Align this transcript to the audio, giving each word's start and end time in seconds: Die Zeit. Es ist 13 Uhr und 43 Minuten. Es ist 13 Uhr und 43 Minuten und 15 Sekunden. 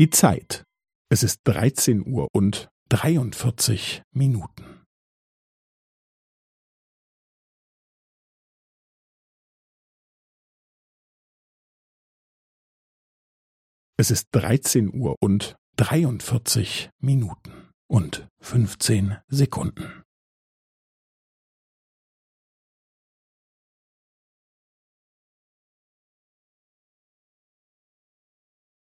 Die 0.00 0.08
Zeit. 0.08 0.64
Es 1.10 1.22
ist 1.22 1.40
13 1.44 2.00
Uhr 2.06 2.28
und 2.32 2.70
43 2.88 4.00
Minuten. 4.14 4.86
Es 13.98 14.10
ist 14.10 14.28
13 14.32 14.90
Uhr 14.98 15.16
und 15.20 15.56
43 15.76 16.88
Minuten 17.02 17.70
und 17.86 18.26
15 18.40 19.18
Sekunden. 19.28 20.02